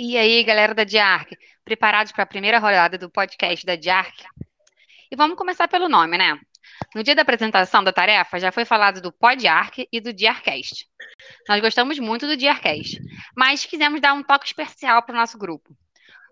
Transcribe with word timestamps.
E 0.00 0.16
aí, 0.16 0.44
galera 0.44 0.76
da 0.76 0.84
Diarc, 0.84 1.36
preparados 1.64 2.12
para 2.12 2.22
a 2.22 2.26
primeira 2.26 2.60
rodada 2.60 2.96
do 2.96 3.10
podcast 3.10 3.66
da 3.66 3.74
Diarc? 3.74 4.24
E 5.10 5.16
vamos 5.16 5.36
começar 5.36 5.66
pelo 5.66 5.88
nome, 5.88 6.16
né? 6.16 6.38
No 6.94 7.02
dia 7.02 7.16
da 7.16 7.22
apresentação 7.22 7.82
da 7.82 7.92
tarefa, 7.92 8.38
já 8.38 8.52
foi 8.52 8.64
falado 8.64 9.00
do 9.00 9.10
PodArc 9.10 9.88
e 9.90 10.00
do 10.00 10.12
Diarcast. 10.12 10.86
Nós 11.48 11.60
gostamos 11.60 11.98
muito 11.98 12.28
do 12.28 12.36
Diarcast, 12.36 13.00
mas 13.36 13.64
quisemos 13.64 14.00
dar 14.00 14.14
um 14.14 14.22
toque 14.22 14.46
especial 14.46 15.02
para 15.02 15.16
o 15.16 15.18
nosso 15.18 15.36
grupo. 15.36 15.76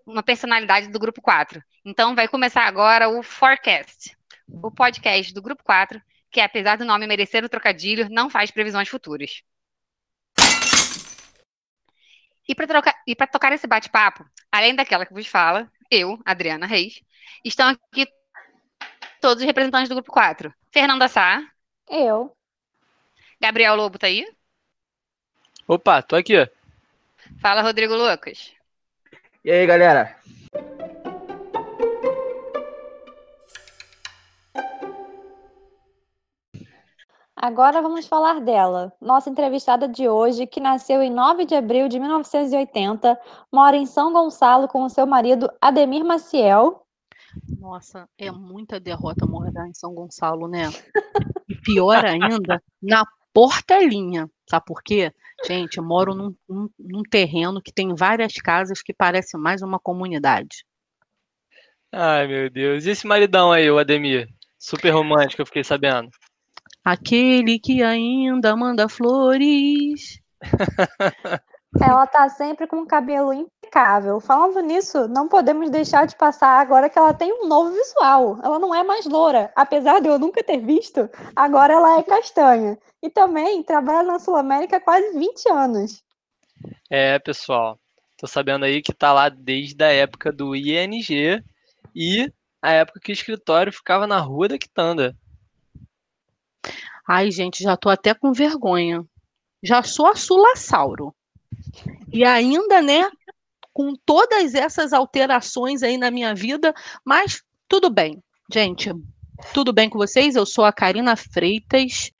Uma 0.05 0.23
personalidade 0.23 0.87
do 0.87 0.97
Grupo 0.97 1.21
4. 1.21 1.61
Então 1.83 2.15
vai 2.15 2.29
começar 2.29 2.63
agora 2.63 3.09
o 3.09 3.21
Forecast, 3.21 4.15
o 4.47 4.71
podcast 4.71 5.33
do 5.33 5.41
Grupo 5.41 5.61
4, 5.65 6.01
que 6.31 6.39
apesar 6.39 6.77
do 6.77 6.85
nome 6.85 7.05
merecer 7.05 7.43
o 7.43 7.49
trocadilho, 7.49 8.07
não 8.09 8.29
faz 8.29 8.49
previsões 8.49 8.87
futuras. 8.87 9.41
E 12.47 12.55
para 13.15 13.27
tocar 13.27 13.51
esse 13.51 13.67
bate-papo, 13.67 14.25
além 14.51 14.75
daquela 14.75 15.05
que 15.05 15.13
vos 15.13 15.27
fala, 15.27 15.69
eu, 15.91 16.19
Adriana 16.25 16.65
Reis, 16.65 17.01
estão 17.43 17.69
aqui 17.69 18.07
todos 19.19 19.41
os 19.41 19.47
representantes 19.47 19.89
do 19.89 19.95
grupo 19.95 20.11
4. 20.11 20.53
Fernanda 20.71 21.07
Sá. 21.07 21.41
Eu. 21.89 22.35
Gabriel 23.39 23.75
Lobo 23.75 23.99
tá 23.99 24.07
aí? 24.07 24.25
Opa, 25.67 26.01
tô 26.01 26.15
aqui. 26.15 26.35
Fala, 27.41 27.61
Rodrigo 27.61 27.93
Lucas. 27.95 28.53
E 29.43 29.51
aí, 29.51 29.65
galera? 29.65 30.17
Agora 37.39 37.83
vamos 37.83 38.07
falar 38.07 38.41
dela, 38.41 38.91
nossa 38.99 39.29
entrevistada 39.29 39.87
de 39.87 40.09
hoje, 40.09 40.47
que 40.47 40.59
nasceu 40.59 41.03
em 41.03 41.11
9 41.11 41.45
de 41.45 41.53
abril 41.53 41.87
de 41.87 41.99
1980, 41.99 43.15
mora 43.53 43.77
em 43.77 43.85
São 43.85 44.11
Gonçalo 44.11 44.67
com 44.67 44.83
o 44.83 44.89
seu 44.89 45.05
marido 45.05 45.47
Ademir 45.61 46.03
Maciel. 46.03 46.83
Nossa, 47.59 48.09
é 48.17 48.31
muita 48.31 48.79
derrota 48.79 49.27
morar 49.27 49.67
em 49.67 49.73
São 49.75 49.93
Gonçalo, 49.93 50.47
né? 50.47 50.63
E 51.47 51.53
pior 51.61 52.03
ainda, 52.03 52.59
na 52.81 53.05
portelinha. 53.31 54.27
Sabe 54.49 54.65
por 54.65 54.81
quê? 54.81 55.13
Gente, 55.45 55.77
eu 55.77 55.83
moro 55.83 56.15
num, 56.15 56.35
num, 56.49 56.67
num 56.79 57.03
terreno 57.03 57.61
que 57.61 57.71
tem 57.71 57.93
várias 57.93 58.33
casas 58.33 58.81
que 58.81 58.95
parece 58.95 59.37
mais 59.37 59.61
uma 59.61 59.77
comunidade. 59.77 60.65
Ai, 61.91 62.25
meu 62.25 62.49
Deus. 62.49 62.87
E 62.87 62.89
esse 62.89 63.05
maridão 63.05 63.51
aí, 63.51 63.69
o 63.69 63.77
Ademir? 63.77 64.27
Super 64.57 64.89
romântico, 64.89 65.43
eu 65.43 65.45
fiquei 65.45 65.63
sabendo. 65.63 66.09
Aquele 66.87 67.59
que 67.59 67.83
ainda 67.83 68.55
manda 68.55 68.87
flores. 68.87 70.21
Ela 71.81 72.07
tá 72.07 72.29
sempre 72.29 72.65
com 72.65 72.77
o 72.77 72.87
cabelo 72.87 73.33
impecável. 73.33 74.21
Falando 74.21 74.61
nisso, 74.61 75.05
não 75.09 75.27
podemos 75.27 75.69
deixar 75.69 76.07
de 76.07 76.15
passar 76.15 76.61
agora 76.61 76.89
que 76.89 76.97
ela 76.97 77.13
tem 77.13 77.29
um 77.33 77.45
novo 77.45 77.71
visual. 77.73 78.39
Ela 78.41 78.57
não 78.57 78.73
é 78.73 78.85
mais 78.85 79.05
loura, 79.05 79.51
apesar 79.53 79.99
de 79.99 80.07
eu 80.07 80.17
nunca 80.17 80.41
ter 80.41 80.59
visto. 80.59 81.09
Agora 81.35 81.73
ela 81.73 81.99
é 81.99 82.03
castanha. 82.03 82.79
E 83.03 83.09
também 83.09 83.61
trabalha 83.63 84.07
na 84.07 84.17
Sul 84.17 84.37
América 84.37 84.77
há 84.77 84.79
quase 84.79 85.11
20 85.11 85.49
anos. 85.49 86.01
É, 86.89 87.19
pessoal. 87.19 87.77
Tô 88.17 88.27
sabendo 88.27 88.63
aí 88.63 88.81
que 88.81 88.93
tá 88.93 89.11
lá 89.11 89.27
desde 89.27 89.83
a 89.83 89.91
época 89.91 90.31
do 90.31 90.55
ING 90.55 91.43
e 91.93 92.31
a 92.61 92.71
época 92.71 93.01
que 93.01 93.11
o 93.11 93.13
escritório 93.13 93.73
ficava 93.73 94.07
na 94.07 94.19
Rua 94.19 94.47
da 94.47 94.57
Quitanda. 94.57 95.13
Ai, 97.07 97.31
gente, 97.31 97.63
já 97.63 97.77
tô 97.77 97.89
até 97.89 98.13
com 98.13 98.33
vergonha. 98.33 99.03
Já 99.63 99.81
sou 99.83 100.07
a 100.07 100.15
Sulassauro. 100.15 101.15
E 102.11 102.23
ainda, 102.23 102.81
né, 102.81 103.09
com 103.73 103.93
todas 104.05 104.55
essas 104.55 104.91
alterações 104.93 105.83
aí 105.83 105.97
na 105.97 106.09
minha 106.09 106.33
vida, 106.33 106.73
mas 107.05 107.43
tudo 107.67 107.89
bem. 107.89 108.21
Gente, 108.51 108.91
tudo 109.53 109.71
bem 109.71 109.89
com 109.89 109.97
vocês? 109.97 110.35
Eu 110.35 110.45
sou 110.45 110.65
a 110.65 110.73
Karina 110.73 111.15
Freitas 111.15 112.11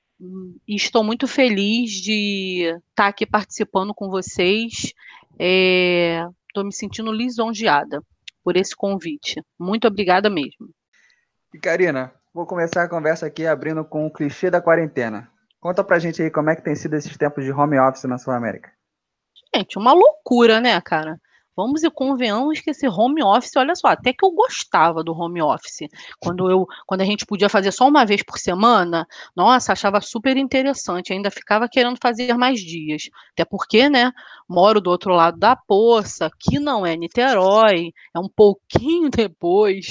e 0.66 0.74
estou 0.74 1.02
muito 1.02 1.26
feliz 1.26 1.90
de 1.90 2.74
estar 2.90 3.08
aqui 3.08 3.26
participando 3.26 3.94
com 3.94 4.08
vocês. 4.08 4.92
Estou 5.38 6.62
é, 6.62 6.64
me 6.64 6.72
sentindo 6.72 7.12
lisonjeada 7.12 8.02
por 8.42 8.56
esse 8.56 8.74
convite. 8.74 9.42
Muito 9.58 9.86
obrigada 9.86 10.28
mesmo. 10.30 10.70
E 11.52 11.58
Karina, 11.58 12.12
Vou 12.38 12.46
começar 12.46 12.84
a 12.84 12.88
conversa 12.88 13.26
aqui 13.26 13.44
abrindo 13.48 13.84
com 13.84 14.06
o 14.06 14.12
clichê 14.12 14.48
da 14.48 14.62
quarentena. 14.62 15.28
Conta 15.58 15.82
pra 15.82 15.98
gente 15.98 16.22
aí 16.22 16.30
como 16.30 16.48
é 16.48 16.54
que 16.54 16.62
tem 16.62 16.76
sido 16.76 16.94
esses 16.94 17.16
tempos 17.16 17.44
de 17.44 17.50
home 17.50 17.76
office 17.80 18.04
na 18.04 18.16
Sul 18.16 18.32
América. 18.32 18.70
Gente, 19.52 19.76
uma 19.76 19.92
loucura, 19.92 20.60
né, 20.60 20.80
cara? 20.80 21.20
Vamos 21.56 21.82
e 21.82 21.90
convenhamos 21.90 22.60
que 22.60 22.70
esse 22.70 22.86
home 22.86 23.24
office, 23.24 23.56
olha 23.56 23.74
só, 23.74 23.88
até 23.88 24.12
que 24.12 24.24
eu 24.24 24.30
gostava 24.30 25.02
do 25.02 25.12
home 25.12 25.42
office. 25.42 25.88
Quando, 26.20 26.48
eu, 26.48 26.64
quando 26.86 27.00
a 27.00 27.04
gente 27.04 27.26
podia 27.26 27.48
fazer 27.48 27.72
só 27.72 27.88
uma 27.88 28.06
vez 28.06 28.22
por 28.22 28.38
semana, 28.38 29.04
nossa, 29.34 29.72
achava 29.72 30.00
super 30.00 30.36
interessante. 30.36 31.12
Ainda 31.12 31.32
ficava 31.32 31.68
querendo 31.68 31.98
fazer 32.00 32.34
mais 32.34 32.60
dias. 32.60 33.10
Até 33.32 33.44
porque, 33.44 33.90
né, 33.90 34.12
moro 34.48 34.80
do 34.80 34.90
outro 34.90 35.12
lado 35.12 35.40
da 35.40 35.56
poça, 35.56 36.30
que 36.38 36.60
não 36.60 36.86
é 36.86 36.94
Niterói, 36.94 37.92
é 38.14 38.18
um 38.20 38.28
pouquinho 38.28 39.10
depois. 39.10 39.88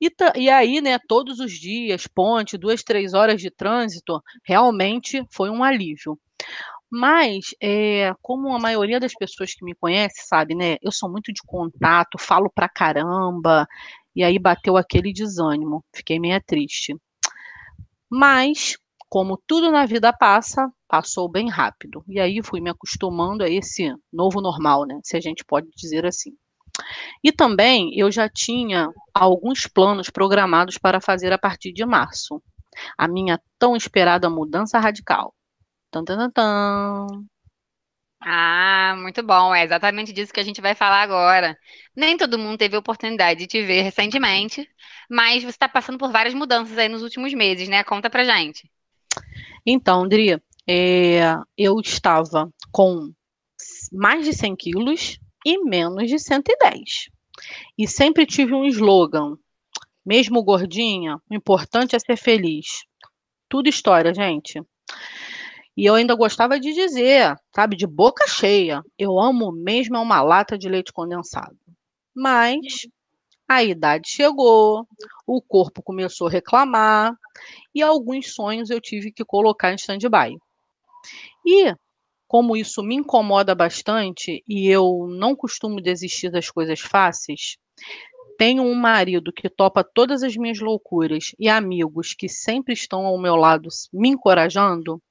E, 0.00 0.10
e 0.36 0.50
aí, 0.50 0.80
né, 0.80 0.98
todos 1.08 1.40
os 1.40 1.52
dias, 1.52 2.06
ponte, 2.06 2.58
duas, 2.58 2.82
três 2.82 3.14
horas 3.14 3.40
de 3.40 3.50
trânsito, 3.50 4.22
realmente 4.44 5.24
foi 5.30 5.50
um 5.50 5.62
alívio. 5.64 6.18
Mas, 6.90 7.54
é, 7.62 8.14
como 8.22 8.54
a 8.54 8.58
maioria 8.58 8.98
das 9.00 9.12
pessoas 9.14 9.54
que 9.54 9.64
me 9.64 9.74
conhece 9.74 10.26
sabe, 10.26 10.54
né, 10.54 10.76
eu 10.82 10.90
sou 10.92 11.10
muito 11.10 11.32
de 11.32 11.42
contato, 11.46 12.18
falo 12.18 12.50
pra 12.50 12.68
caramba, 12.68 13.66
e 14.16 14.24
aí 14.24 14.38
bateu 14.38 14.76
aquele 14.76 15.12
desânimo, 15.12 15.84
fiquei 15.94 16.18
meio 16.18 16.40
triste. 16.46 16.96
Mas, 18.10 18.76
como 19.08 19.40
tudo 19.46 19.70
na 19.70 19.86
vida 19.86 20.12
passa, 20.12 20.70
passou 20.88 21.28
bem 21.30 21.48
rápido. 21.48 22.02
E 22.08 22.18
aí 22.20 22.42
fui 22.42 22.60
me 22.60 22.70
acostumando 22.70 23.44
a 23.44 23.48
esse 23.50 23.94
novo 24.12 24.40
normal, 24.40 24.86
né, 24.86 24.98
se 25.04 25.16
a 25.16 25.20
gente 25.20 25.44
pode 25.44 25.68
dizer 25.76 26.06
assim. 26.06 26.32
E 27.22 27.32
também 27.32 27.90
eu 27.98 28.10
já 28.10 28.28
tinha 28.28 28.88
alguns 29.12 29.66
planos 29.66 30.10
programados 30.10 30.78
para 30.78 31.00
fazer 31.00 31.32
a 31.32 31.38
partir 31.38 31.72
de 31.72 31.84
março. 31.84 32.42
A 32.96 33.08
minha 33.08 33.40
tão 33.58 33.76
esperada 33.76 34.30
mudança 34.30 34.78
radical. 34.78 35.34
Tan, 35.90 36.04
tan, 36.04 36.30
tan, 36.30 37.06
Ah, 38.20 38.94
muito 38.98 39.22
bom. 39.22 39.54
É 39.54 39.64
exatamente 39.64 40.12
disso 40.12 40.32
que 40.32 40.40
a 40.40 40.44
gente 40.44 40.60
vai 40.60 40.74
falar 40.74 41.02
agora. 41.02 41.56
Nem 41.96 42.16
todo 42.16 42.38
mundo 42.38 42.58
teve 42.58 42.76
a 42.76 42.78
oportunidade 42.78 43.40
de 43.40 43.46
te 43.46 43.62
ver 43.62 43.82
recentemente, 43.82 44.68
mas 45.10 45.42
você 45.42 45.50
está 45.50 45.68
passando 45.68 45.98
por 45.98 46.10
várias 46.12 46.34
mudanças 46.34 46.76
aí 46.76 46.88
nos 46.88 47.02
últimos 47.02 47.32
meses, 47.34 47.68
né? 47.68 47.82
Conta 47.84 48.10
pra 48.10 48.24
gente. 48.24 48.70
Então, 49.66 50.02
Andria, 50.04 50.42
é, 50.68 51.34
eu 51.56 51.80
estava 51.80 52.50
com 52.70 53.12
mais 53.92 54.24
de 54.24 54.32
100 54.32 54.54
quilos, 54.54 55.18
e 55.48 55.64
menos 55.64 56.08
de 56.08 56.18
110. 56.18 57.08
E 57.78 57.88
sempre 57.88 58.26
tive 58.26 58.54
um 58.54 58.66
slogan: 58.66 59.36
mesmo 60.04 60.44
gordinha, 60.44 61.16
o 61.30 61.34
importante 61.34 61.96
é 61.96 61.98
ser 61.98 62.16
feliz. 62.16 62.66
Tudo 63.48 63.68
história, 63.68 64.12
gente. 64.12 64.60
E 65.74 65.86
eu 65.86 65.94
ainda 65.94 66.14
gostava 66.14 66.60
de 66.60 66.74
dizer, 66.74 67.34
sabe, 67.54 67.76
de 67.76 67.86
boca 67.86 68.26
cheia, 68.28 68.82
eu 68.98 69.18
amo 69.18 69.52
mesmo 69.52 69.96
é 69.96 70.00
uma 70.00 70.20
lata 70.20 70.58
de 70.58 70.68
leite 70.68 70.92
condensado. 70.92 71.56
Mas 72.14 72.86
a 73.48 73.62
idade 73.62 74.10
chegou, 74.10 74.86
o 75.26 75.40
corpo 75.40 75.82
começou 75.82 76.26
a 76.26 76.30
reclamar 76.30 77.14
e 77.74 77.80
alguns 77.80 78.34
sonhos 78.34 78.68
eu 78.68 78.80
tive 78.80 79.12
que 79.12 79.24
colocar 79.24 79.72
em 79.72 79.76
stand-by. 79.76 80.36
E 81.46 81.74
como 82.28 82.54
isso 82.54 82.82
me 82.82 82.94
incomoda 82.94 83.54
bastante 83.54 84.44
e 84.46 84.68
eu 84.68 85.06
não 85.08 85.34
costumo 85.34 85.80
desistir 85.80 86.30
das 86.30 86.50
coisas 86.50 86.78
fáceis, 86.78 87.56
tenho 88.36 88.62
um 88.62 88.74
marido 88.74 89.32
que 89.32 89.48
topa 89.48 89.82
todas 89.82 90.22
as 90.22 90.36
minhas 90.36 90.60
loucuras 90.60 91.34
e 91.38 91.48
amigos 91.48 92.14
que 92.14 92.28
sempre 92.28 92.74
estão 92.74 93.06
ao 93.06 93.18
meu 93.18 93.34
lado 93.34 93.68
me 93.92 94.10
encorajando. 94.10 95.02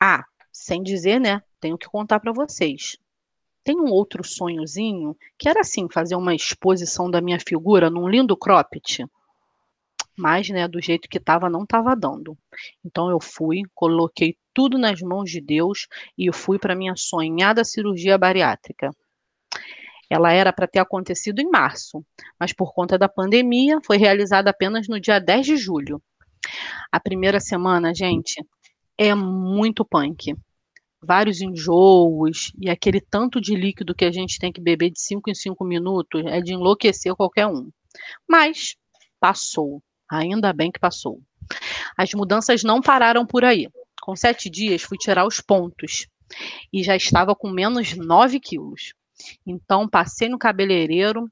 Ah, 0.00 0.24
sem 0.50 0.82
dizer, 0.82 1.20
né? 1.20 1.42
Tenho 1.60 1.76
que 1.76 1.88
contar 1.88 2.18
para 2.20 2.32
vocês. 2.32 2.96
Tem 3.62 3.78
um 3.78 3.90
outro 3.90 4.24
sonhozinho 4.24 5.14
que 5.38 5.48
era 5.48 5.60
assim, 5.60 5.88
fazer 5.92 6.16
uma 6.16 6.34
exposição 6.34 7.10
da 7.10 7.20
minha 7.20 7.38
figura 7.38 7.90
num 7.90 8.08
lindo 8.08 8.36
cropped 8.36 9.04
mas 10.18 10.48
né, 10.48 10.66
do 10.68 10.80
jeito 10.82 11.08
que 11.08 11.18
estava, 11.18 11.48
não 11.48 11.62
estava 11.62 11.94
dando. 11.94 12.36
Então 12.84 13.08
eu 13.10 13.20
fui, 13.20 13.62
coloquei 13.74 14.36
tudo 14.52 14.76
nas 14.76 15.00
mãos 15.00 15.30
de 15.30 15.40
Deus 15.40 15.86
e 16.16 16.26
eu 16.28 16.32
fui 16.32 16.58
para 16.58 16.74
minha 16.74 16.96
sonhada 16.96 17.64
cirurgia 17.64 18.18
bariátrica. 18.18 18.90
Ela 20.10 20.32
era 20.32 20.52
para 20.52 20.66
ter 20.66 20.78
acontecido 20.80 21.40
em 21.40 21.50
março, 21.50 22.04
mas 22.40 22.52
por 22.52 22.72
conta 22.74 22.98
da 22.98 23.08
pandemia 23.08 23.78
foi 23.84 23.98
realizada 23.98 24.50
apenas 24.50 24.88
no 24.88 24.98
dia 25.00 25.18
10 25.18 25.46
de 25.46 25.56
julho. 25.56 26.02
A 26.90 26.98
primeira 26.98 27.40
semana, 27.40 27.94
gente, 27.94 28.44
é 28.96 29.14
muito 29.14 29.84
punk. 29.84 30.34
vários 31.02 31.40
enjoos 31.40 32.52
e 32.60 32.68
aquele 32.70 33.00
tanto 33.00 33.40
de 33.40 33.54
líquido 33.54 33.94
que 33.94 34.04
a 34.04 34.10
gente 34.12 34.38
tem 34.38 34.52
que 34.52 34.60
beber 34.60 34.90
de 34.90 35.00
5 35.00 35.30
em 35.30 35.34
5 35.34 35.64
minutos 35.64 36.24
é 36.26 36.40
de 36.40 36.54
enlouquecer 36.54 37.14
qualquer 37.14 37.46
um. 37.46 37.70
Mas 38.28 38.76
passou, 39.20 39.82
ainda 40.10 40.52
bem 40.52 40.70
que 40.70 40.80
passou. 40.80 41.20
As 41.96 42.12
mudanças 42.12 42.62
não 42.62 42.80
pararam 42.80 43.26
por 43.26 43.44
aí. 43.44 43.68
Com 44.00 44.14
sete 44.16 44.48
dias, 44.48 44.82
fui 44.82 44.96
tirar 44.96 45.26
os 45.26 45.40
pontos 45.40 46.06
e 46.72 46.82
já 46.82 46.96
estava 46.96 47.34
com 47.34 47.50
menos 47.50 47.96
9 47.96 48.40
quilos. 48.40 48.94
Então, 49.46 49.88
passei 49.88 50.28
no 50.28 50.38
cabeleireiro 50.38 51.28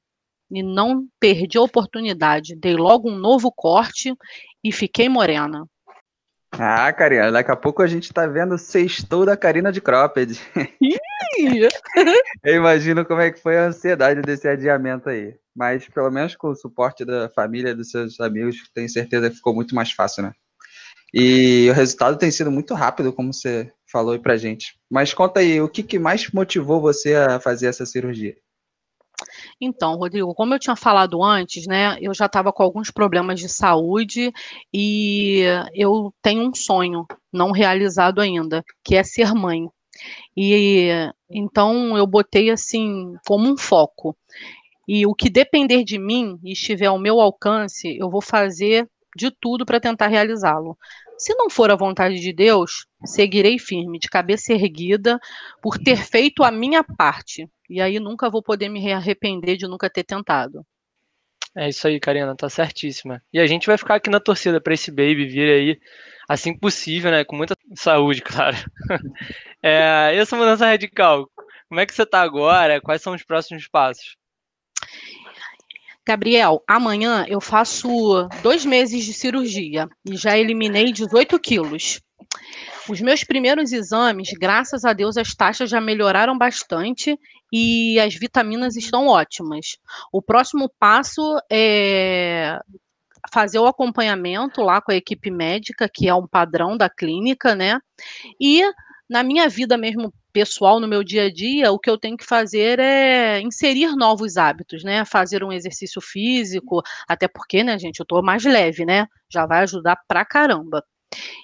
e 0.51 0.63
não 0.63 1.07
perdi 1.19 1.57
a 1.57 1.61
oportunidade. 1.61 2.55
Dei 2.55 2.75
logo 2.75 3.09
um 3.09 3.17
novo 3.17 3.51
corte 3.51 4.13
e 4.63 4.71
fiquei 4.71 5.09
morena. 5.09 5.65
Ah, 6.59 6.91
Karina, 6.91 7.31
daqui 7.31 7.51
a 7.51 7.55
pouco 7.55 7.83
a 7.83 7.87
gente 7.87 8.11
tá 8.11 8.25
vendo 8.25 8.55
o 8.55 8.57
sextou 8.57 9.25
da 9.25 9.37
Karina 9.37 9.71
de 9.71 9.79
Cropped. 9.79 10.39
Eu 12.43 12.55
imagino 12.55 13.05
como 13.05 13.21
é 13.21 13.31
que 13.31 13.39
foi 13.39 13.57
a 13.57 13.65
ansiedade 13.65 14.21
desse 14.21 14.47
adiamento 14.47 15.09
aí. 15.09 15.35
Mas 15.55 15.87
pelo 15.87 16.09
menos 16.09 16.35
com 16.35 16.49
o 16.49 16.55
suporte 16.55 17.05
da 17.05 17.29
família, 17.29 17.75
dos 17.75 17.91
seus 17.91 18.19
amigos, 18.19 18.57
tenho 18.73 18.89
certeza 18.89 19.29
que 19.29 19.35
ficou 19.35 19.53
muito 19.53 19.75
mais 19.75 19.91
fácil, 19.91 20.23
né? 20.23 20.33
E 21.13 21.67
o 21.69 21.73
resultado 21.73 22.17
tem 22.17 22.31
sido 22.31 22.51
muito 22.51 22.73
rápido, 22.73 23.13
como 23.13 23.33
você 23.33 23.71
falou 23.89 24.13
aí 24.13 24.19
pra 24.19 24.37
gente. 24.37 24.77
Mas 24.89 25.13
conta 25.13 25.39
aí, 25.39 25.61
o 25.61 25.69
que, 25.69 25.83
que 25.83 25.99
mais 25.99 26.29
motivou 26.31 26.81
você 26.81 27.15
a 27.15 27.39
fazer 27.39 27.67
essa 27.67 27.85
cirurgia? 27.85 28.35
Então, 29.59 29.95
Rodrigo, 29.95 30.35
como 30.35 30.53
eu 30.53 30.59
tinha 30.59 30.75
falado 30.75 31.23
antes, 31.23 31.65
né, 31.65 31.97
eu 31.99 32.13
já 32.13 32.27
estava 32.27 32.53
com 32.53 32.61
alguns 32.61 32.91
problemas 32.91 33.39
de 33.39 33.49
saúde 33.49 34.31
e 34.71 35.43
eu 35.73 36.13
tenho 36.21 36.47
um 36.47 36.53
sonho 36.53 37.05
não 37.33 37.51
realizado 37.51 38.21
ainda, 38.21 38.63
que 38.83 38.95
é 38.95 39.03
ser 39.03 39.33
mãe. 39.33 39.67
E 40.35 40.89
então 41.29 41.97
eu 41.97 42.05
botei 42.05 42.51
assim 42.51 43.15
como 43.25 43.49
um 43.51 43.57
foco. 43.57 44.15
E 44.87 45.05
o 45.05 45.15
que 45.15 45.29
depender 45.29 45.83
de 45.83 45.97
mim 45.97 46.39
e 46.43 46.53
estiver 46.53 46.85
ao 46.85 46.99
meu 46.99 47.19
alcance, 47.19 47.97
eu 47.97 48.09
vou 48.09 48.21
fazer 48.21 48.87
de 49.15 49.31
tudo 49.31 49.65
para 49.65 49.79
tentar 49.79 50.07
realizá-lo. 50.07 50.77
Se 51.17 51.33
não 51.33 51.49
for 51.49 51.71
a 51.71 51.75
vontade 51.75 52.19
de 52.19 52.31
Deus, 52.31 52.85
seguirei 53.03 53.57
firme, 53.57 53.97
de 53.97 54.07
cabeça 54.07 54.53
erguida, 54.53 55.19
por 55.61 55.79
ter 55.79 55.97
feito 55.97 56.43
a 56.43 56.51
minha 56.51 56.83
parte. 56.83 57.49
E 57.69 57.81
aí 57.81 57.99
nunca 57.99 58.29
vou 58.29 58.41
poder 58.41 58.69
me 58.69 58.91
arrepender 58.91 59.57
de 59.57 59.67
nunca 59.67 59.89
ter 59.89 60.03
tentado. 60.03 60.65
É 61.55 61.69
isso 61.69 61.87
aí, 61.87 61.99
Karina, 61.99 62.35
tá 62.35 62.49
certíssima. 62.49 63.21
E 63.33 63.39
a 63.39 63.47
gente 63.47 63.65
vai 63.65 63.77
ficar 63.77 63.95
aqui 63.95 64.09
na 64.09 64.19
torcida 64.19 64.61
para 64.61 64.73
esse 64.73 64.91
baby 64.91 65.25
vir 65.25 65.49
aí 65.49 65.79
assim 66.29 66.57
possível, 66.57 67.09
né? 67.09 67.23
Com 67.23 67.35
muita 67.35 67.55
saúde, 67.75 68.21
claro. 68.23 68.55
É, 69.63 70.15
essa 70.15 70.35
mudança 70.35 70.65
radical, 70.65 71.27
como 71.67 71.81
é 71.81 71.85
que 71.85 71.93
você 71.93 72.05
tá 72.05 72.21
agora? 72.21 72.79
Quais 72.79 73.01
são 73.01 73.13
os 73.13 73.23
próximos 73.23 73.67
passos? 73.67 74.15
Gabriel, 76.07 76.63
amanhã 76.67 77.25
eu 77.27 77.41
faço 77.41 78.29
dois 78.41 78.63
meses 78.63 79.03
de 79.03 79.13
cirurgia 79.13 79.89
e 80.05 80.15
já 80.15 80.37
eliminei 80.37 80.91
18 80.91 81.37
quilos. 81.39 81.99
Os 82.87 83.01
meus 83.01 83.23
primeiros 83.25 83.73
exames, 83.73 84.29
graças 84.39 84.85
a 84.85 84.93
Deus, 84.93 85.17
as 85.17 85.35
taxas 85.35 85.69
já 85.69 85.81
melhoraram 85.81 86.37
bastante 86.37 87.19
e 87.51 87.99
as 87.99 88.15
vitaminas 88.15 88.75
estão 88.75 89.07
ótimas. 89.07 89.77
O 90.11 90.21
próximo 90.21 90.71
passo 90.79 91.39
é 91.51 92.59
fazer 93.31 93.59
o 93.59 93.67
acompanhamento 93.67 94.61
lá 94.61 94.81
com 94.81 94.91
a 94.91 94.95
equipe 94.95 95.29
médica, 95.29 95.89
que 95.91 96.07
é 96.07 96.15
um 96.15 96.27
padrão 96.27 96.77
da 96.77 96.89
clínica, 96.89 97.55
né? 97.55 97.79
E 98.39 98.63
na 99.09 99.23
minha 99.23 99.47
vida 99.49 99.77
mesmo 99.77 100.13
pessoal, 100.33 100.79
no 100.79 100.87
meu 100.87 101.03
dia 101.03 101.23
a 101.25 101.33
dia, 101.33 101.71
o 101.71 101.79
que 101.79 101.89
eu 101.89 101.97
tenho 101.97 102.15
que 102.17 102.25
fazer 102.25 102.79
é 102.79 103.41
inserir 103.41 103.95
novos 103.95 104.37
hábitos, 104.37 104.83
né? 104.83 105.03
Fazer 105.05 105.43
um 105.43 105.51
exercício 105.51 106.01
físico, 106.01 106.81
até 107.07 107.27
porque, 107.27 107.63
né, 107.63 107.79
gente, 107.79 107.99
eu 107.99 108.05
tô 108.05 108.21
mais 108.21 108.43
leve, 108.45 108.85
né? 108.85 109.07
Já 109.29 109.45
vai 109.45 109.61
ajudar 109.63 109.97
pra 110.07 110.23
caramba. 110.25 110.83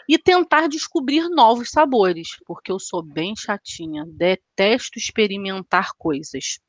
E 0.07 0.17
tentar 0.17 0.67
descobrir 0.67 1.29
novos 1.29 1.69
sabores, 1.69 2.37
porque 2.45 2.71
eu 2.71 2.79
sou 2.79 3.01
bem 3.01 3.35
chatinha, 3.35 4.05
detesto 4.07 4.99
experimentar 4.99 5.91
coisas. 5.97 6.59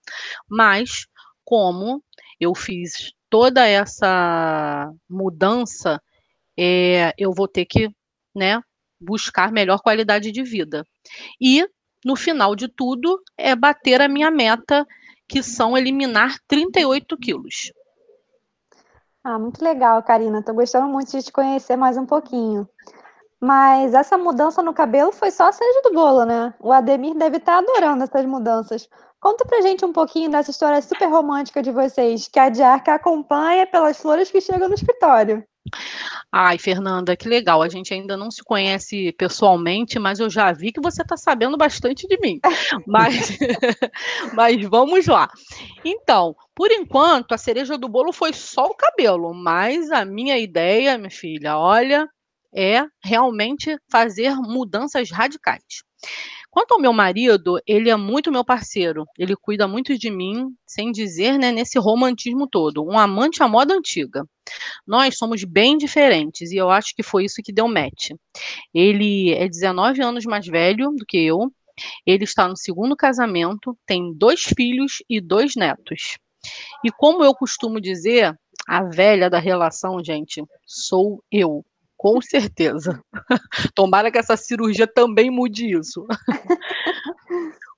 Mas, 0.49 1.07
como 1.45 2.03
eu 2.41 2.55
fiz 2.55 3.13
toda 3.29 3.67
essa 3.67 4.91
mudança, 5.09 6.01
é, 6.57 7.13
eu 7.19 7.33
vou 7.33 7.49
ter 7.49 7.65
que, 7.65 7.89
né, 8.35 8.61
buscar 9.01 9.53
melhor 9.53 9.81
qualidade 9.81 10.31
de 10.31 10.43
vida. 10.43 10.87
E 11.41 11.67
no 12.05 12.15
final 12.15 12.55
de 12.55 12.69
tudo, 12.69 13.21
é 13.37 13.57
bater 13.57 14.01
a 14.01 14.09
minha 14.09 14.31
meta, 14.31 14.87
que 15.27 15.43
são 15.43 15.77
eliminar 15.77 16.37
38 16.47 17.17
quilos. 17.17 17.73
Ah, 19.25 19.39
muito 19.39 19.63
legal, 19.65 20.03
Karina. 20.03 20.41
Estou 20.41 20.55
gostando 20.55 20.87
muito 20.87 21.11
de 21.11 21.23
te 21.23 21.33
conhecer 21.33 21.77
mais 21.77 21.97
um 21.97 22.07
pouquinho. 22.07 22.69
Mas 23.41 23.95
essa 23.95 24.19
mudança 24.19 24.63
no 24.63 24.75
cabelo 24.75 25.13
foi 25.13 25.31
só 25.31 25.49
a 25.49 25.53
cereja 25.53 25.83
do 25.83 25.93
bolo, 25.95 26.25
né? 26.27 26.55
O 26.61 26.73
Ademir 26.73 27.15
deve 27.17 27.39
estar 27.39 27.59
adorando 27.59 28.05
essas 28.05 28.27
mudanças. 28.27 28.89
Conta 29.21 29.45
pra 29.47 29.63
gente 29.63 29.85
um 29.85 29.93
pouquinho 29.93 30.31
dessa 30.31 30.51
história 30.51 30.83
super 30.83 31.07
romântica 31.09 31.63
de 31.63 31.73
vocês, 31.73 32.29
que 32.29 32.39
a 32.39 32.51
Diarca 32.51 32.95
acompanha 32.95 33.67
pelas 33.67 33.99
flores 33.99 34.31
que 34.31 34.41
chegam 34.41 34.69
no 34.69 34.75
escritório. 34.75 35.45
Ai, 36.31 36.59
Fernanda, 36.59 37.17
que 37.17 37.29
legal. 37.29 37.63
A 37.63 37.69
gente 37.69 37.95
ainda 37.95 38.17
não 38.17 38.31
se 38.31 38.43
conhece 38.43 39.13
pessoalmente, 39.13 39.99
mas 39.99 40.21
eu 40.21 40.29
já 40.29 40.53
vi 40.53 40.73
que 40.73 40.81
você 40.81 41.03
está 41.03 41.17
sabendo 41.17 41.57
bastante 41.57 42.07
de 42.07 42.19
mim. 42.21 42.39
Mas, 42.87 43.39
mas 44.35 44.63
vamos 44.69 45.07
lá. 45.07 45.29
Então, 45.85 46.35
por 46.55 46.71
enquanto, 46.71 47.33
a 47.33 47.39
cereja 47.39 47.79
do 47.79 47.89
bolo 47.89 48.13
foi 48.13 48.33
só 48.33 48.67
o 48.67 48.75
cabelo, 48.75 49.33
mas 49.35 49.91
a 49.91 50.05
minha 50.05 50.39
ideia, 50.39 50.99
minha 50.99 51.11
filha, 51.11 51.57
olha, 51.57 52.09
é 52.55 52.85
realmente 53.03 53.77
fazer 53.91 54.35
mudanças 54.37 55.11
radicais. 55.11 55.83
Quanto 56.55 56.75
ao 56.75 56.81
meu 56.81 56.93
marido, 56.93 57.61
ele 57.67 57.91
é 57.91 57.97
muito 57.97 58.31
meu 58.31 58.45
parceiro. 58.45 59.05
Ele 59.19 59.35
cuida 59.35 59.67
muito 59.67 59.99
de 59.99 60.09
mim, 60.09 60.55
sem 60.65 60.93
dizer, 60.93 61.37
né, 61.37 61.51
nesse 61.51 61.81
romantismo 61.81 62.47
todo. 62.49 62.81
Um 62.81 62.97
amante 62.97 63.43
à 63.43 63.49
moda 63.49 63.75
antiga. 63.75 64.25
Nós 64.87 65.19
somos 65.19 65.43
bem 65.43 65.77
diferentes 65.77 66.53
e 66.53 66.57
eu 66.57 66.71
acho 66.71 66.95
que 66.95 67.03
foi 67.03 67.25
isso 67.25 67.43
que 67.43 67.53
deu 67.53 67.67
match. 67.67 68.11
Ele 68.73 69.33
é 69.33 69.49
19 69.49 70.01
anos 70.01 70.25
mais 70.27 70.47
velho 70.47 70.93
do 70.93 71.05
que 71.05 71.19
eu. 71.27 71.53
Ele 72.07 72.23
está 72.23 72.47
no 72.47 72.57
segundo 72.57 72.95
casamento, 72.95 73.77
tem 73.85 74.15
dois 74.15 74.45
filhos 74.45 75.03
e 75.11 75.21
dois 75.21 75.57
netos. 75.57 76.19
E 76.85 76.93
como 76.93 77.25
eu 77.25 77.35
costumo 77.35 77.81
dizer, 77.81 78.33
a 78.69 78.85
velha 78.85 79.29
da 79.29 79.41
relação, 79.41 79.99
gente, 80.05 80.41
sou 80.65 81.21
eu. 81.33 81.65
Com 82.05 82.21
certeza. 82.21 83.03
Tomara 83.75 84.13
que 84.13 84.19
essa 84.19 84.37
cirurgia 84.37 84.87
também 84.87 85.31
mude 85.31 85.75
isso. 85.75 86.07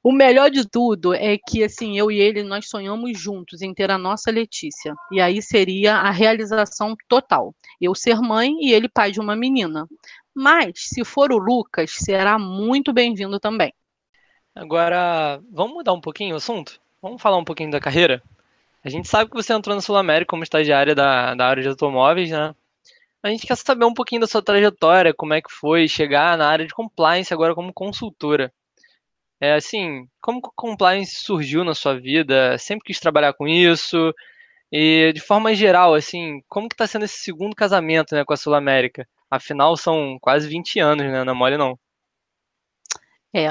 o 0.03 0.11
melhor 0.11 0.51
de 0.51 0.69
tudo 0.69 1.15
é 1.15 1.39
que, 1.39 1.63
assim, 1.63 1.97
eu 1.97 2.11
e 2.11 2.19
ele, 2.19 2.43
nós 2.43 2.69
sonhamos 2.69 3.17
juntos 3.17 3.63
em 3.63 3.73
ter 3.73 3.89
a 3.89 3.97
nossa 3.97 4.29
Letícia. 4.33 4.97
E 5.13 5.21
aí 5.21 5.41
seria 5.41 5.95
a 5.95 6.11
realização 6.11 6.97
total. 7.07 7.55
Eu 7.81 7.95
ser 7.95 8.17
mãe 8.17 8.51
e 8.63 8.73
ele 8.73 8.89
pai 8.89 9.13
de 9.13 9.21
uma 9.21 9.37
menina. 9.37 9.87
Mas, 10.35 10.73
se 10.77 11.05
for 11.05 11.31
o 11.31 11.39
Lucas, 11.39 11.93
será 11.93 12.37
muito 12.37 12.93
bem-vindo 12.93 13.39
também. 13.39 13.73
Agora, 14.57 15.41
vamos 15.53 15.75
mudar 15.75 15.93
um 15.93 16.01
pouquinho 16.01 16.35
o 16.35 16.39
assunto? 16.39 16.81
Vamos 17.01 17.23
falar 17.23 17.37
um 17.37 17.45
pouquinho 17.45 17.71
da 17.71 17.79
carreira? 17.79 18.21
A 18.83 18.89
gente 18.89 19.07
sabe 19.07 19.31
que 19.31 19.37
você 19.37 19.53
entrou 19.53 19.77
na 19.77 19.81
Sul 19.81 19.97
América 19.97 20.31
como 20.31 20.43
estagiária 20.43 20.97
da, 20.97 21.33
da 21.37 21.47
área 21.47 21.63
de 21.63 21.69
automóveis, 21.69 22.29
né? 22.29 22.57
A 23.27 23.31
gente 23.31 23.45
quer 23.45 23.57
saber 23.57 23.85
um 23.85 23.93
pouquinho 23.93 24.21
da 24.21 24.27
sua 24.29 24.41
trajetória, 24.41 25.13
como 25.13 25.35
é 25.35 25.43
que 25.43 25.51
foi 25.51 25.89
chegar 25.89 26.39
na 26.39 26.49
área 26.49 26.65
de 26.65 26.73
compliance 26.73 27.35
agora 27.35 27.57
como 27.57 27.73
consultora. 27.73 28.53
É 29.41 29.55
assim, 29.55 30.07
como 30.21 30.41
que 30.41 30.49
o 30.49 30.53
compliance 30.55 31.17
surgiu 31.17 31.65
na 31.65 31.75
sua 31.75 31.99
vida? 31.99 32.57
Sempre 32.57 32.87
quis 32.87 33.01
trabalhar 33.01 33.33
com 33.33 33.49
isso? 33.49 34.15
E 34.71 35.13
de 35.13 35.21
forma 35.21 35.53
geral, 35.57 35.95
assim, 35.95 36.41
como 36.49 36.69
que 36.69 36.75
está 36.75 36.87
sendo 36.87 37.05
esse 37.05 37.19
segundo 37.19 37.57
casamento, 37.57 38.15
né, 38.15 38.25
com 38.25 38.33
a 38.33 38.37
Sul 38.37 38.55
América? 38.55 39.09
Afinal, 39.29 39.77
são 39.77 40.19
quase 40.21 40.49
20 40.49 40.79
anos, 40.79 41.05
né? 41.05 41.25
Não 41.25 41.33
é 41.33 41.37
mole 41.37 41.59
não. 41.59 41.77
É, 43.35 43.51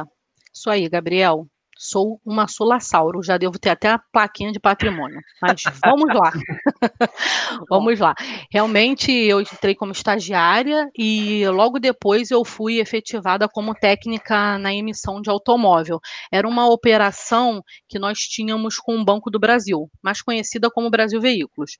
isso 0.53 0.69
aí, 0.69 0.87
Gabriel 0.87 1.45
sou 1.77 2.19
uma 2.25 2.47
solassauro, 2.47 3.21
já 3.21 3.37
devo 3.37 3.59
ter 3.59 3.69
até 3.69 3.89
a 3.89 3.99
plaquinha 3.99 4.51
de 4.51 4.59
patrimônio. 4.59 5.19
Mas 5.41 5.61
vamos 5.83 6.07
lá. 6.13 6.31
vamos 7.69 7.99
lá. 7.99 8.15
Realmente 8.51 9.11
eu 9.11 9.41
entrei 9.41 9.75
como 9.75 9.91
estagiária 9.91 10.89
e 10.97 11.47
logo 11.49 11.79
depois 11.79 12.31
eu 12.31 12.45
fui 12.45 12.79
efetivada 12.79 13.47
como 13.47 13.75
técnica 13.75 14.57
na 14.57 14.73
emissão 14.73 15.21
de 15.21 15.29
automóvel. 15.29 15.99
Era 16.31 16.47
uma 16.47 16.67
operação 16.69 17.61
que 17.87 17.99
nós 17.99 18.19
tínhamos 18.19 18.77
com 18.77 18.97
o 18.97 19.05
Banco 19.05 19.29
do 19.29 19.39
Brasil, 19.39 19.89
mais 20.01 20.21
conhecida 20.21 20.69
como 20.71 20.89
Brasil 20.89 21.19
Veículos. 21.19 21.77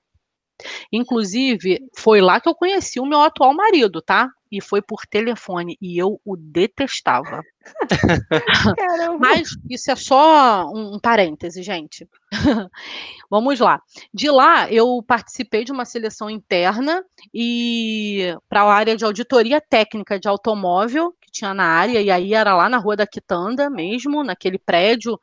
Inclusive, 0.92 1.80
foi 1.98 2.22
lá 2.22 2.40
que 2.40 2.48
eu 2.48 2.56
conheci 2.56 3.00
o 3.00 3.06
meu 3.06 3.22
atual 3.22 3.54
marido, 3.54 4.02
tá? 4.02 4.30
E 4.52 4.62
foi 4.62 4.82
por 4.82 5.06
telefone 5.06 5.78
e 5.82 5.98
eu 5.98 6.20
o 6.24 6.38
detestava. 6.38 7.42
Mas 9.20 9.50
isso 9.70 9.92
é 9.92 9.96
só 9.96 10.66
um, 10.72 10.96
um 10.96 11.00
parêntese, 11.00 11.62
gente. 11.62 12.08
Vamos 13.30 13.60
lá. 13.60 13.82
De 14.14 14.30
lá, 14.30 14.72
eu 14.72 15.04
participei 15.06 15.66
de 15.66 15.72
uma 15.72 15.84
seleção 15.84 16.30
interna 16.30 17.04
e 17.34 18.34
para 18.48 18.64
a 18.64 18.74
área 18.74 18.96
de 18.96 19.04
auditoria 19.04 19.60
técnica 19.60 20.20
de 20.20 20.28
automóvel 20.28 21.14
que 21.20 21.32
tinha 21.32 21.54
na 21.54 21.66
área 21.66 22.02
e 22.02 22.10
aí 22.10 22.34
era 22.34 22.56
lá 22.56 22.70
na 22.70 22.78
Rua 22.78 22.96
da 22.96 23.08
Quitanda 23.08 23.70
mesmo, 23.70 24.24
naquele 24.24 24.60
prédio 24.60 25.20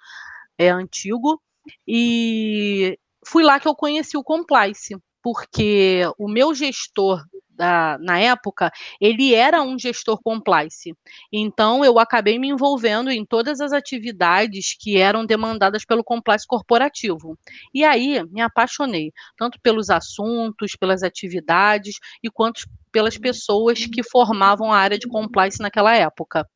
é 0.59 0.69
antigo. 0.69 1.41
E 1.87 2.99
fui 3.25 3.45
lá 3.45 3.59
que 3.59 3.69
eu 3.69 3.75
conheci 3.75 4.17
o 4.17 4.25
Complice 4.25 4.97
porque 5.23 6.03
o 6.19 6.29
meu 6.29 6.55
gestor 6.55 7.23
da, 7.55 7.99
na 7.99 8.19
época, 8.19 8.73
ele 9.01 9.35
era 9.35 9.63
um 9.63 9.79
gestor 9.79 10.21
compliance. 10.23 10.95
Então, 11.33 11.85
eu 11.85 11.99
acabei 11.99 12.39
me 12.39 12.49
envolvendo 12.49 13.11
em 13.11 13.25
todas 13.25 13.61
as 13.61 13.73
atividades 13.73 14.75
que 14.79 14.97
eram 14.97 15.25
demandadas 15.25 15.85
pelo 15.85 16.03
compliance 16.03 16.47
corporativo. 16.47 17.39
E 17.73 17.85
aí, 17.85 18.23
me 18.31 18.41
apaixonei, 18.41 19.13
tanto 19.37 19.61
pelos 19.61 19.91
assuntos, 19.91 20.75
pelas 20.75 21.03
atividades, 21.03 21.97
e 22.23 22.31
quanto 22.31 22.63
pelas 22.91 23.17
pessoas 23.17 23.87
que 23.87 24.03
formavam 24.03 24.73
a 24.73 24.79
área 24.79 24.99
de 24.99 25.07
compliance 25.07 25.61
naquela 25.61 25.95
época. 25.95 26.47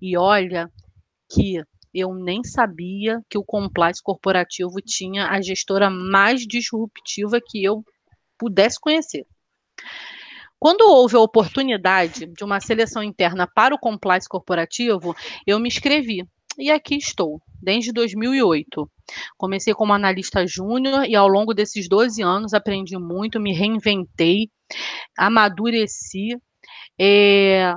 E 0.00 0.16
olha 0.16 0.70
que 1.28 1.60
eu 1.92 2.14
nem 2.14 2.44
sabia 2.44 3.20
que 3.28 3.38
o 3.38 3.44
compliance 3.44 4.02
corporativo 4.02 4.74
tinha 4.84 5.28
a 5.28 5.40
gestora 5.40 5.88
mais 5.88 6.42
disruptiva 6.46 7.40
que 7.44 7.64
eu 7.64 7.82
pudesse 8.38 8.80
conhecer. 8.80 9.26
Quando 10.58 10.82
houve 10.82 11.16
a 11.16 11.20
oportunidade 11.20 12.26
de 12.26 12.44
uma 12.44 12.60
seleção 12.60 13.02
interna 13.02 13.46
para 13.46 13.74
o 13.74 13.78
compliance 13.78 14.28
corporativo, 14.28 15.14
eu 15.46 15.58
me 15.60 15.68
inscrevi. 15.68 16.26
E 16.58 16.70
aqui 16.70 16.96
estou, 16.96 17.40
desde 17.62 17.92
2008. 17.92 18.90
Comecei 19.36 19.74
como 19.74 19.92
analista 19.92 20.46
júnior 20.46 21.04
e 21.04 21.14
ao 21.14 21.28
longo 21.28 21.52
desses 21.52 21.86
12 21.86 22.22
anos 22.22 22.54
aprendi 22.54 22.96
muito, 22.98 23.38
me 23.38 23.52
reinventei, 23.52 24.48
amadureci. 25.16 26.36
É, 26.98 27.74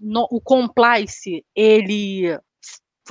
no, 0.00 0.28
o 0.30 0.40
compliance, 0.40 1.44
ele 1.54 2.38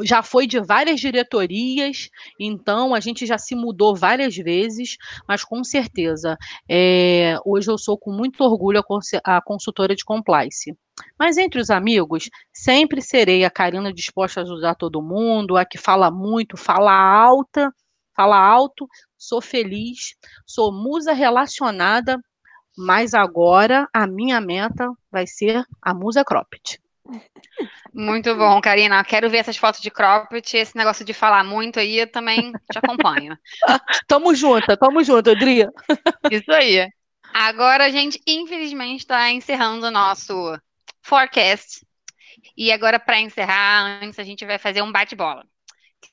já 0.02 0.24
foi 0.24 0.48
de 0.48 0.60
várias 0.60 1.00
diretorias, 1.00 2.10
então 2.40 2.96
a 2.96 3.00
gente 3.00 3.26
já 3.26 3.38
se 3.38 3.56
mudou 3.56 3.96
várias 3.96 4.36
vezes, 4.36 4.98
mas 5.28 5.44
com 5.44 5.64
certeza, 5.64 6.38
é, 6.70 7.38
hoje 7.46 7.70
eu 7.70 7.78
sou 7.78 7.98
com 7.98 8.12
muito 8.12 8.44
orgulho 8.44 8.82
a, 9.24 9.42
consultora 9.42 9.96
de 9.96 10.04
compliance. 10.04 10.76
Mas 11.18 11.38
entre 11.38 11.60
os 11.60 11.70
amigos, 11.70 12.30
sempre 12.52 13.02
serei 13.02 13.44
a 13.44 13.52
Karina 13.52 13.94
disposta 13.94 14.40
a 14.40 14.44
ajudar 14.44 14.76
todo 14.76 15.02
mundo, 15.02 15.58
a 15.58 15.66
que 15.66 15.78
fala 15.78 16.10
muito, 16.10 16.58
fala 16.58 16.92
alta, 16.92 17.72
fala 18.16 18.38
alto, 18.38 18.88
sou 19.18 19.42
feliz, 19.42 20.16
sou 20.46 20.72
musa 20.72 21.14
relacionada, 21.14 22.20
mas 22.78 23.14
agora 23.14 23.88
a 23.94 24.08
minha 24.08 24.42
meta 24.42 24.88
vai 25.12 25.28
ser 25.28 25.64
a 25.82 25.94
musa 25.94 26.24
cropped. 26.24 26.83
Muito 27.94 28.36
bom, 28.36 28.60
Karina. 28.62 29.04
Quero 29.04 29.30
ver 29.30 29.38
essas 29.38 29.58
fotos 29.58 29.82
de 29.82 29.92
cropped. 29.92 30.56
Esse 30.56 30.76
negócio 30.76 31.06
de 31.06 31.14
falar 31.14 31.44
muito 31.44 31.80
aí, 31.80 32.00
eu 32.00 32.12
também 32.12 32.52
te 32.72 32.78
acompanho. 32.78 33.38
tamo 34.08 34.34
junto, 34.34 34.76
tamo 34.78 35.04
junto, 35.04 35.30
Adria. 35.30 35.70
Isso 36.32 36.52
aí. 36.52 36.88
Agora 37.34 37.86
a 37.86 37.90
gente, 37.90 38.22
infelizmente, 38.28 39.00
está 39.00 39.32
encerrando 39.32 39.88
o 39.88 39.92
nosso 39.92 40.34
forecast. 41.02 41.86
E 42.58 42.72
agora, 42.72 43.00
para 43.00 43.20
encerrar, 43.20 44.02
antes 44.02 44.20
a 44.20 44.24
gente 44.24 44.46
vai 44.46 44.58
fazer 44.58 44.82
um 44.82 44.92
bate-bola. 44.92 45.46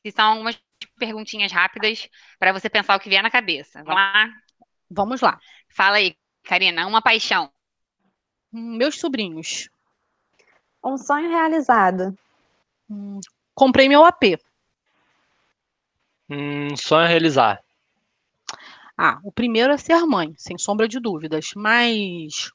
Que 0.02 0.10
são 0.10 0.32
algumas 0.32 0.58
perguntinhas 0.98 1.52
rápidas 1.52 2.08
para 2.38 2.52
você 2.52 2.68
pensar 2.68 2.96
o 2.96 3.00
que 3.00 3.08
vier 3.08 3.22
na 3.22 3.30
cabeça. 3.30 3.82
Vamos 3.82 3.94
lá? 3.94 4.28
Vamos 4.90 5.20
lá. 5.20 5.38
Fala 5.68 5.96
aí, 5.96 6.14
Karina, 6.44 6.86
uma 6.86 7.02
paixão. 7.02 7.50
Meus 8.52 8.98
sobrinhos. 8.98 9.68
Um 10.82 10.96
sonho 10.96 11.28
realizado. 11.28 12.16
Hum, 12.88 13.20
comprei 13.54 13.88
meu 13.88 14.04
AP. 14.04 14.38
Hum, 16.28 16.76
sonho 16.76 17.06
realizar. 17.06 17.62
Ah, 18.96 19.18
o 19.24 19.32
primeiro 19.32 19.72
é 19.72 19.76
ser 19.76 20.04
mãe, 20.04 20.34
sem 20.36 20.58
sombra 20.58 20.86
de 20.86 21.00
dúvidas. 21.00 21.50
Mas 21.56 22.50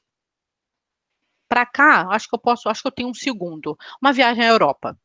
para 1.48 1.64
cá, 1.64 2.08
acho 2.10 2.28
que 2.28 2.34
eu 2.34 2.40
posso, 2.40 2.68
acho 2.68 2.82
que 2.82 2.88
eu 2.88 2.92
tenho 2.92 3.08
um 3.08 3.14
segundo. 3.14 3.76
Uma 4.00 4.12
viagem 4.12 4.44
à 4.44 4.48
Europa. 4.48 4.98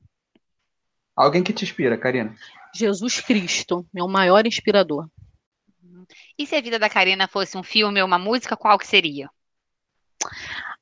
Alguém 1.16 1.44
que 1.44 1.54
te 1.54 1.64
inspira, 1.64 1.98
Karina? 1.98 2.36
Jesus 2.74 3.20
Cristo, 3.22 3.86
meu 3.94 4.08
maior 4.08 4.46
inspirador. 4.46 5.08
E 6.38 6.46
se 6.46 6.56
a 6.56 6.62
vida 6.62 6.80
da 6.80 6.90
Karina 6.90 7.28
fosse 7.28 7.58
um 7.58 7.64
filme 7.64 8.02
ou 8.02 8.08
uma 8.08 8.18
música, 8.18 8.58
qual 8.58 8.78
que 8.78 8.88
seria? 8.88 9.30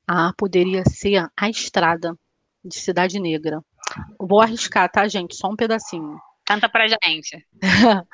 Ah, 0.06 0.32
poderia 0.36 0.82
ser 0.84 1.28
A 1.36 1.48
Estrada, 1.48 2.16
de 2.64 2.78
Cidade 2.78 3.18
Negra. 3.18 3.62
Vou 4.18 4.40
arriscar, 4.40 4.90
tá, 4.90 5.06
gente? 5.08 5.36
Só 5.36 5.48
um 5.48 5.56
pedacinho. 5.56 6.20
Canta 6.44 6.68
pra 6.68 6.86
gente. 6.86 7.46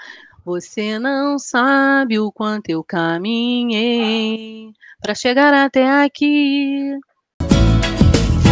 Você 0.44 0.98
não 0.98 1.38
sabe 1.38 2.20
o 2.20 2.30
quanto 2.30 2.70
eu 2.70 2.84
caminhei 2.84 4.70
para 5.00 5.14
chegar 5.14 5.52
até 5.52 6.04
aqui. 6.04 6.96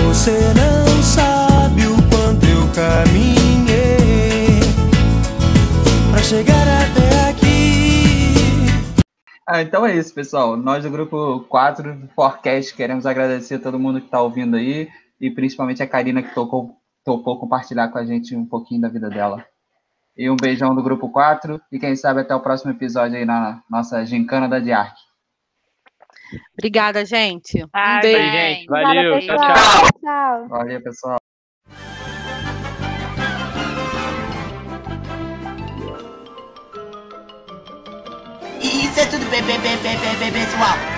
Você 0.02 0.38
não 0.54 1.02
sabe 1.02 1.86
o 1.86 1.96
quanto 2.10 2.46
eu 2.46 2.66
caminhei 2.74 4.58
para 6.10 6.22
chegar 6.22 6.66
até 6.66 7.30
aqui. 7.30 8.34
Ah, 9.46 9.62
então 9.62 9.86
é 9.86 9.96
isso, 9.96 10.12
pessoal. 10.12 10.56
Nós 10.56 10.82
do 10.82 10.90
grupo 10.90 11.44
4 11.48 11.94
do 11.94 12.08
Forecast 12.08 12.74
queremos 12.74 13.06
agradecer 13.06 13.54
a 13.54 13.60
todo 13.60 13.78
mundo 13.78 14.00
que 14.00 14.06
está 14.06 14.20
ouvindo 14.20 14.56
aí 14.56 14.88
e 15.20 15.30
principalmente 15.30 15.82
a 15.82 15.86
Karina 15.86 16.22
que 16.22 16.34
tocou, 16.34 16.76
topou 17.04 17.38
compartilhar 17.38 17.88
com 17.88 17.98
a 17.98 18.04
gente 18.04 18.36
um 18.36 18.46
pouquinho 18.46 18.80
da 18.80 18.88
vida 18.88 19.08
dela. 19.08 19.44
E 20.16 20.30
um 20.30 20.36
beijão 20.36 20.74
do 20.74 20.82
grupo 20.82 21.08
4 21.10 21.60
e 21.72 21.78
quem 21.78 21.96
sabe 21.96 22.20
até 22.20 22.34
o 22.34 22.40
próximo 22.40 22.70
episódio 22.70 23.18
aí 23.18 23.24
na 23.24 23.62
nossa 23.68 24.04
gincana 24.04 24.48
da 24.48 24.58
Diarc. 24.58 24.94
Obrigada, 26.56 27.04
gente. 27.04 27.62
Um 27.62 28.00
beijo. 28.00 28.18
Bem, 28.18 28.32
gente. 28.32 28.66
Valeu. 28.66 29.12
Obrigada, 29.12 29.44
tchau, 29.44 29.54
tchau. 29.54 29.88
Tchau. 30.00 30.48
Valeu, 30.48 30.82
pessoal. 30.82 31.18
Isso 38.60 39.00
é 39.00 39.06
tudo 39.06 39.28
bem, 39.30 39.42
bem, 39.42 39.60
bem, 39.60 39.76
bem, 39.78 39.98
bem, 39.98 40.16
bem, 40.18 40.32
pessoal. 40.32 40.93